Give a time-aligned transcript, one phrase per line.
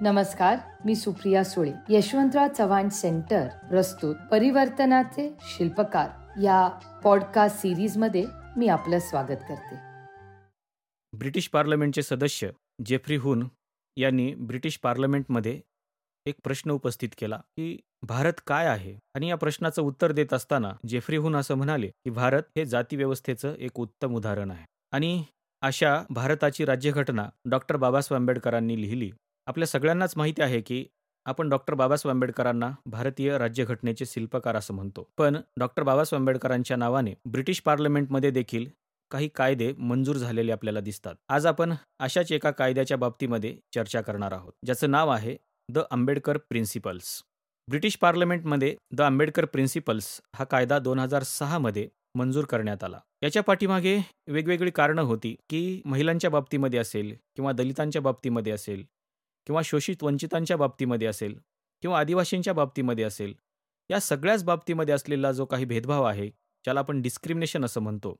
[0.00, 6.10] नमस्कार मी सुप्रिया सुळे यशवंतराव चव्हाण सेंटर प्रस्तुत परिवर्तनाचे शिल्पकार.
[6.42, 6.68] या
[7.04, 8.24] पॉडकास्ट सिरीजमध्ये
[8.56, 9.76] मी आपलं स्वागत करते.
[11.18, 12.50] ब्रिटिश पार्लमेंटचे सदस्य
[12.86, 13.48] जेफ्री हुन
[13.96, 15.60] यांनी ब्रिटिश पार्लमेंटमध्ये
[16.26, 18.96] एक प्रश्न उपस्थित केला की भारत काय आहे?
[19.14, 23.54] आणि या प्रश्नाचं उत्तर देत असताना जेफ्री हुन असं म्हणाले की भारत हे जाती व्यवस्थेचं
[23.54, 24.64] एक उत्तम उदाहरण आहे.
[24.92, 25.24] आणि
[25.60, 29.10] अशा भारताची राज्यघटना डॉक्टर बाबासाहेब आंबेडकरांनी लिहिली
[29.48, 30.84] आपल्या सगळ्यांनाच माहिती आहे की
[31.26, 35.08] आपण डॉक्टर बाबासाहेब आंबेडकरांना भारतीय राज्यघटनेचे शिल्पकार असं म्हणतो.
[35.18, 38.66] पण डॉक्टर बाबासाहेब आंबेडकरांच्या नावाने ब्रिटिश पार्लमेंटमध्ये देखील
[39.10, 41.14] काही कायदे मंजूर झालेले आपल्याला दिसतात.
[41.28, 44.52] आज आपण अशाच एका कायद्याच्या बाबतीमध्ये चर्चा करणार आहोत.
[44.64, 45.36] ज्याचं नाव आहे
[45.68, 47.22] द आंबेडकर प्रिन्सिपल्स.
[47.68, 52.98] ब्रिटिश पार्लमेंटमध्ये द आंबेडकर प्रिन्सिपल्स हा कायदा दोन हजार सहामध्ये मंजूर करण्यात आला.
[53.22, 58.84] याच्या पाठीमागे वेगवेगळी कारणं होती की महिलांच्या बाबतीमध्ये असेल किंवा दलितांच्या बाबतीमध्ये असेल
[59.48, 61.38] किंवा शोषित वंचितांच्या बाबतीमध्ये असेल
[61.82, 63.34] किंवा आदिवासींच्या बाबतीमध्ये असेल
[63.90, 66.28] या सगळ्याच बाबतीमध्ये असलेला जो काही भेदभाव आहे
[66.64, 68.16] ज्याला आपण डिस्क्रिमिनेशन असं म्हणतो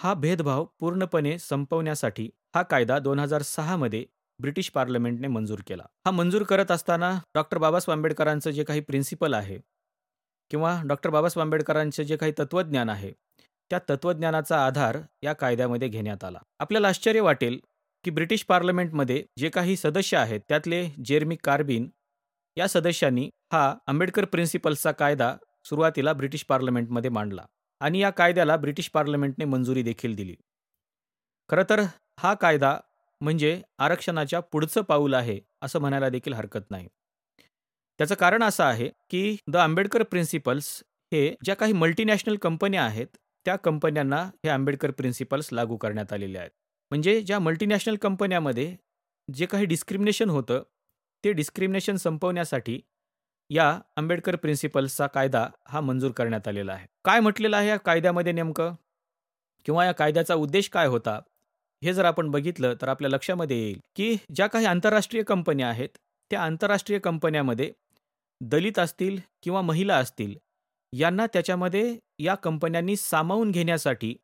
[0.00, 4.04] हा भेदभाव पूर्णपणे संपवण्यासाठी हा कायदा दोन हजार सहामध्ये
[4.40, 5.82] ब्रिटिश पार्लमेंटने मंजूर केला.
[6.04, 9.58] हा मंजूर करत असताना डॉक्टर बाबासाहेब आंबेडकरांचं जे काही प्रिन्सिपल आहे
[10.50, 13.12] किंवा डॉक्टर बाबासाहेब आंबेडकरांचे जे काही तत्वज्ञान आहे
[13.70, 16.38] त्या तत्वज्ञानाचा आधार या कायद्यामध्ये घेण्यात आला.
[16.58, 17.60] आपल्याला आश्चर्य वाटेल
[18.06, 21.88] की ब्रिटिश पार्लमेंटमध्ये जे काही सदस्य आहेत त्यातले जेरमी कार्बिन
[22.56, 27.44] या सदस्यांनी हा आंबेडकर प्रिन्सिपल्सचा कायदा सुरुवातीला ब्रिटिश पार्लमेंटमध्ये मांडला
[27.80, 30.34] आणि या कायद्याला ब्रिटिश पार्लमेंटने मंजुरी देखील दिली.
[31.50, 31.80] खरं तर
[32.18, 32.78] हा कायदा
[33.20, 36.88] म्हणजे आरक्षणाच्या पुढचं पाऊल आहे असं म्हणायला देखील हरकत नाही.
[37.98, 43.06] त्याचं कारण असं आहे की द आंबेडकर प्रिन्सिपल्स हे ज्या काही मल्टीनॅशनल कंपन्या आहेत
[43.46, 46.50] त्या कंपन्यांना हे आंबेडकर प्रिन्सिपल्स लागू करण्यात आलेले आहेत.
[46.90, 48.74] म्हणजे ज्या मल्टीनॅशनल कंपन्यामध्ये
[49.28, 50.62] जे काही डिस्क्रिमिनेशन होतं
[51.24, 52.80] ते डिस्क्रिमिनेशन संपवण्यासाठी
[53.50, 56.86] या आंबेडकर प्रिन्सिपल्सचा कायदा हा मंजूर करण्यात आलेला आहे.
[57.04, 58.74] काय म्हटलेलं आहे या कायद्यामध्ये नेमकं?
[59.66, 61.18] किंवा या कायद्याचा उद्देश काय होता?
[61.82, 65.88] हे जर आपण बघितलं तर आपल्या लक्षामध्ये येईल की ज्या काही आंतरराष्ट्रीय कंपन्या आहेत
[66.30, 67.70] त्या आंतरराष्ट्रीय कंपन्यामध्ये
[68.40, 70.34] दलित असतील किंवा महिला असतील
[70.92, 74.14] यांना त्याच्यामध्ये या कंपन्यांनी सामावून घेण्यासाठी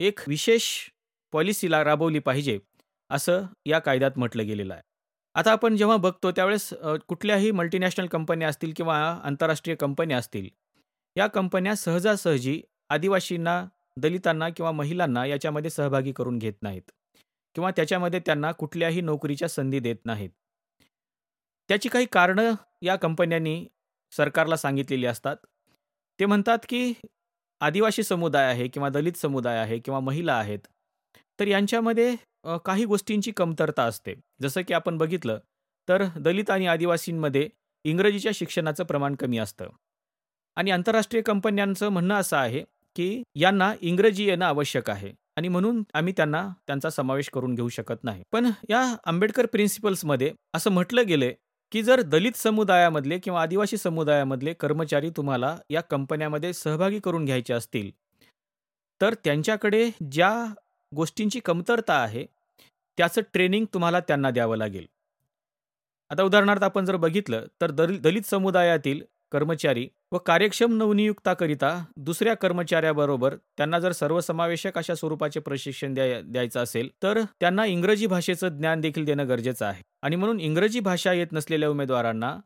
[0.00, 0.68] एक विशेष
[1.34, 2.58] पॉलिसीला राबवली पाहिजे
[3.10, 4.82] असं या कायद्यात म्हटलं गेलेलं आहे.
[5.34, 6.68] आता आपण जेव्हा बघतो त्यावेळेस
[7.08, 10.48] कुठल्याही मल्टीनॅशनल कंपन्या असतील किंवा आंतरराष्ट्रीय कंपन्या असतील
[11.16, 13.64] या कंपन्या सहजासहजी आदिवासींना
[13.96, 16.90] दलितांना किंवा महिलांना याच्यामध्ये सहभागी करून घेत नाहीत
[17.56, 20.30] किंवा त्याच्यामध्ये त्यांना कुठल्याही नोकरीच्या संधी देत नाहीत.
[21.68, 23.64] त्याची काही कारणं या कंपन्यांनी
[24.12, 25.36] सरकारला सांगितलेली असतात.
[26.18, 26.92] ते म्हणतात की
[27.60, 30.66] आदिवासी समुदाय आहे किंवा दलित समुदाय आहे किंवा महिला आहेत
[31.38, 32.14] तर यांच्यामध्ये
[32.64, 34.14] काही गोष्टींची कमतरता असते.
[34.42, 35.38] जसं की आपण बघितलं
[35.88, 37.48] तर दलित आणि आदिवासींमध्ये
[37.84, 39.68] इंग्रजीच्या शिक्षणाचं प्रमाण कमी असतं.
[40.56, 42.62] आणि आंतरराष्ट्रीय कंपन्यांचं म्हणणं असं आहे
[42.96, 48.04] की यांना इंग्रजी येणं आवश्यक आहे आणि म्हणून आम्ही त्यांना त्यांचा समावेश करून घेऊ शकत
[48.04, 48.22] नाही.
[48.32, 51.32] पण या आंबेडकर प्रिन्सिपल्समध्ये असं म्हटलं गेलंय
[51.72, 57.90] की जर दलित समुदायामधले किंवा आदिवासी समुदायामधले कर्मचारी तुम्हाला या कंपन्यामध्ये सहभागी करून घ्यायचे असतील
[59.00, 60.30] तर त्यांच्याकडे ज्या
[60.94, 62.24] गोष्टींची कमतरता आहे
[62.98, 64.86] त्याचं ट्रेनिंग तुम्हाला त्यांना द्यावं लागेल.
[66.10, 73.78] आता उदाहरणार्थ आपण जर बघितलं तर दलित समुदायातील कर्मचारी व कार्यक्षम नवनियुक्ताकरिता दुसऱ्या कर्मचाऱ्याबरोबर त्यांना
[73.78, 79.28] जर सर्वसमावेशक अशा स्वरूपाचे प्रशिक्षण द्याय द्यायचं असेल तर त्यांना इंग्रजी भाषेचं ज्ञान देखील देणं
[79.28, 79.82] गरजेचं आहे.
[80.02, 82.36] आणि म्हणून इंग्रजी भाषा येत नसलेल्या उमेदवारांना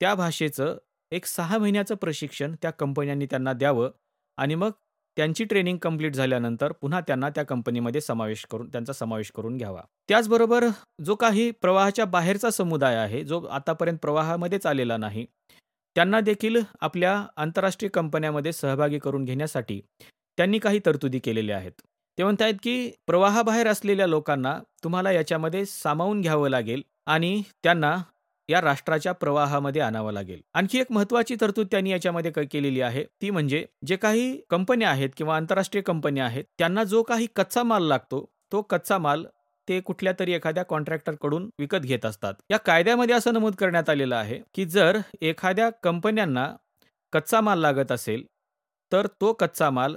[0.00, 0.76] त्या भाषेचं
[1.12, 3.90] एक सहा महिन्याचं प्रशिक्षण त्या कंपन्यांनी त्यांना द्यावं
[4.38, 4.70] आणि मग
[5.18, 9.80] त्यांची ट्रेनिंग कंप्लीट झाल्यानंतर पुन्हा त्यांना त्या कंपनीमध्ये समावेश करून त्यांचा समावेश करून घ्यावा.
[10.08, 10.64] त्याचबरोबर
[11.04, 15.26] जो काही प्रवाहाच्या बाहेरचा समुदाय आहे जो आतापर्यंत प्रवाहामध्येच आलेला नाही
[15.96, 19.80] त्यांना देखील आपल्या आंतरराष्ट्रीय कंपन्यामध्ये सहभागी करून घेण्यासाठी
[20.38, 21.72] त्यांनी काही तरतुदी केलेल्या आहेत.
[22.18, 27.96] ते म्हणतायत की प्रवाहाबाहेर असलेल्या लोकांना तुम्हाला याच्यामध्ये सामावून घ्यावं लागेल आणि त्यांना
[28.48, 30.40] या राष्ट्राच्या प्रवाहामध्ये आणावं लागेल.
[30.54, 33.04] आणखी एक महत्वाची तरतूद त्यांनी याच्यामध्ये केलेली आहे.
[33.22, 37.82] ती म्हणजे जे काही कंपन्या आहेत किंवा आंतरराष्ट्रीय कंपन्या आहेत त्यांना जो काही कच्चा माल
[37.88, 39.24] लागतो तो कच्चा माल
[39.68, 42.34] ते कुठल्या तरी एखाद्या कॉन्ट्रॅक्टरकडून विकत घेत असतात.
[42.50, 46.50] या कायद्यामध्ये असं नमूद करण्यात आलेलं आहे की जर एखाद्या कंपन्यांना
[47.12, 48.24] कच्चा माल लागत असेल
[48.92, 49.96] तर तो कच्चा माल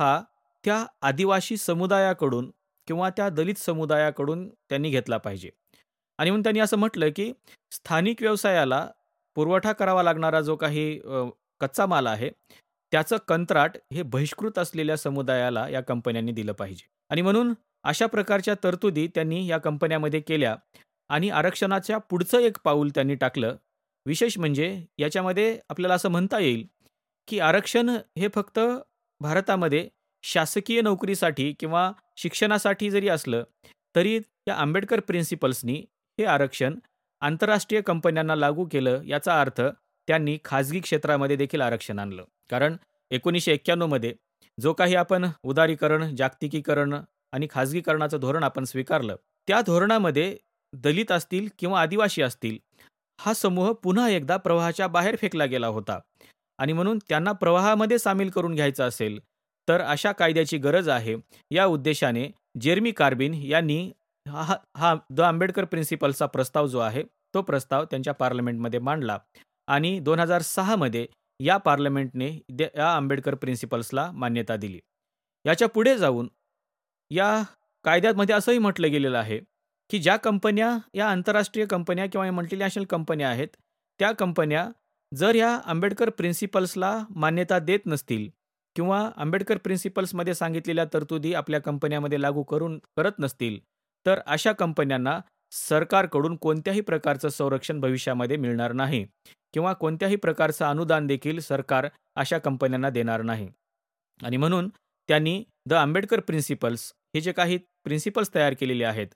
[0.00, 0.20] हा
[0.64, 2.50] त्या आदिवासी समुदायाकडून
[2.88, 5.50] किंवा त्या दलित समुदायाकडून त्यांनी घेतला पाहिजे.
[6.20, 7.32] आणि म्हणून त्यांनी असं म्हटलं की
[7.72, 8.86] स्थानिक व्यवसायाला
[9.36, 11.00] पुरवठा करावा लागणारा जो काही
[11.60, 12.30] कच्चा माल आहे
[12.92, 16.86] त्याचं कंत्राट हे बहिष्कृत असलेल्या समुदायाला या कंपन्यांनी दिलं पाहिजे.
[17.10, 17.52] आणि म्हणून
[17.84, 20.56] अशा प्रकारच्या तरतुदी त्यांनी या कंपन्यामध्ये केल्या
[21.10, 23.56] आणि आरक्षणाच्या पुढचं एक पाऊल त्यांनी टाकलं.
[24.06, 26.66] विशेष म्हणजे याच्यामध्ये आपल्याला असं म्हणता येईल
[27.28, 27.88] की आरक्षण
[28.18, 28.60] हे फक्त
[29.20, 29.88] भारतामध्ये
[30.24, 33.44] शासकीय नोकरीसाठी किंवा शिक्षणासाठी जरी असलं
[33.94, 34.16] तरी
[34.48, 35.82] या आंबेडकर प्रिन्सिपल्सनी
[36.20, 36.74] हे आरक्षण
[37.22, 39.60] आंतरराष्ट्रीय कंपन्यांना लागू केलं याचा अर्थ
[40.08, 42.24] त्यांनी खाजगी क्षेत्रामध्ये देखील आरक्षण आणलं.
[42.50, 42.76] कारण
[43.10, 44.14] एकोणीसशे एक्क्याण्णवमध्ये
[44.60, 46.94] जो काही आपण उदारीकरण जागतिकीकरण
[47.32, 49.16] आणि खाजगीकरणाचं धोरण आपण स्वीकारलं
[49.48, 50.36] त्या धोरणामध्ये
[50.72, 52.58] दलित असतील किंवा आदिवासी असतील
[53.20, 55.98] हा समूह पुन्हा एकदा प्रवाहाच्या बाहेर फेकला गेला होता.
[56.58, 59.18] आणि म्हणून त्यांना प्रवाहामध्ये सामील करून घ्यायचं असेल
[59.68, 61.16] तर अशा कायद्याची गरज आहे.
[61.50, 62.28] या उद्देशाने
[62.60, 63.92] जेरमी कार्बिन यांनी
[64.30, 67.02] हा हा द आंबेडकर प्रिन्सिपलचा प्रस्ताव जो आहे
[67.34, 69.18] तो प्रस्ताव त्यांच्या पार्लमेंटमध्ये मांडला
[69.68, 71.06] आणि दोन हजार सहामध्ये
[71.40, 72.28] या पार्लमेंटने
[72.60, 74.78] या आंबेडकर प्रिन्सिपल्सला मान्यता दिली.
[75.44, 76.28] याच्यापुढे जाऊन
[77.10, 77.42] या
[77.84, 79.38] कायद्यामध्ये असंही म्हटलं गेलेलं आहे
[79.90, 83.48] की ज्या कंपन्या या आंतरराष्ट्रीय कंपन्या किंवा मल्टीनॅशनल कंपन्या आहेत
[84.00, 84.68] त्या कंपन्या
[85.14, 88.28] जर या आंबेडकर प्रिन्सिपल्सला मान्यता देत नसतील
[88.76, 93.58] किंवा आंबेडकर प्रिन्सिपल्समध्ये सांगितलेल्या तरतुदी आपल्या कंपन्यामध्ये लागू करून करत नसतील
[94.06, 95.18] तर अशा कंपन्यांना
[95.52, 99.04] सरकारकडून कोणत्याही प्रकारचं संरक्षण भविष्यामध्ये मिळणार नाही
[99.54, 103.48] किंवा कोणत्याही प्रकारचं अनुदान देखील सरकार अशा कंपन्यांना देणार नाही.
[104.20, 104.68] आणि म्हणून
[105.08, 109.06] त्यांनी द आंबेडकर प्रिन्सिपल्स हे जे काही प्रिन्सिपल्स तयार केलेले आहेत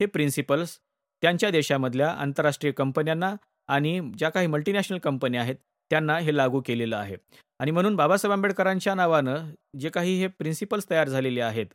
[0.00, 0.78] हे प्रिन्सिपल्स
[1.22, 3.34] त्यांच्या देशामधल्या आंतरराष्ट्रीय कंपन्यांना
[3.68, 5.56] आणि ज्या काही मल्टीनॅशनल कंपन्या आहेत
[5.90, 7.16] त्यांना हे लागू केलेलं आहे.
[7.60, 9.50] आणि म्हणून बाबासाहेब आंबेडकरांच्या नावानं
[9.80, 11.66] जे काही हे प्रिन्सिपल्स तयार झालेले आहेत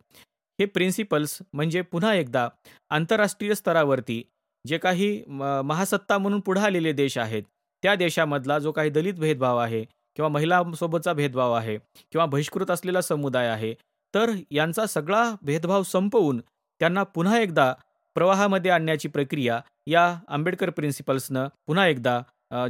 [0.59, 2.47] हे प्रिन्सिपल्स म्हणजे पुन्हा एकदा
[2.89, 4.21] आंतरराष्ट्रीय स्तरावरती
[4.65, 5.23] जे काही
[5.63, 7.43] महासत्ता म्हणून पुढे आलेले देश आहेत
[7.83, 9.83] त्या देशामधला जो काही दलित भेदभाव आहे
[10.15, 13.73] किंवा महिलांसोबतचा भेदभाव आहे किंवा बहिष्कृत असलेला समुदाय आहे
[14.13, 16.39] तर यांचा सगळा भेदभाव संपवून
[16.81, 17.73] त्यांना पुन्हा एकदा
[18.15, 22.21] प्रवाहामध्ये आणण्याची प्रक्रिया या आंबेडकर प्रिन्सिपल्सनं पुन्हा एकदा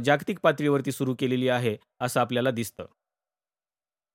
[0.04, 2.86] जागतिक पातळीवरती सुरू केलेली आहे असं आपल्याला दिसतं.